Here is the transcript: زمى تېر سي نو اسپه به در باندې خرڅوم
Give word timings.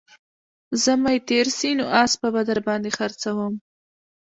زمى 0.83 1.15
تېر 1.29 1.47
سي 1.57 1.69
نو 1.79 1.85
اسپه 2.03 2.27
به 2.33 2.41
در 2.49 2.59
باندې 2.67 2.89
خرڅوم 2.97 3.53